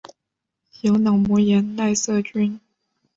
[0.81, 2.59] 由脑膜炎奈瑟菌。